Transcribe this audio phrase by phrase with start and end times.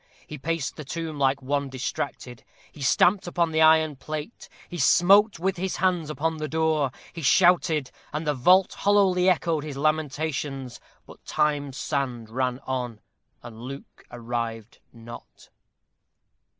[0.25, 5.37] He paced the tomb like one distracted; he stamped upon the iron plate; he smote
[5.37, 10.79] with his hands upon the door; he shouted, and the vault hollowly echoed his lamentations.
[11.05, 12.99] But Time's sand ran on,
[13.43, 15.51] and Luke arrived not.